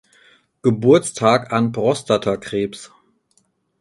[0.63, 2.89] Geburtstag an Prostatakrebs.